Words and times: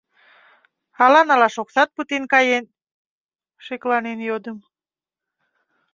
Ала 1.03 1.21
налаш 1.29 1.55
оксат 1.63 1.89
пытен 1.97 2.23
каен?— 2.33 2.65
шекланен 3.65 4.19
йодым. 4.29 4.57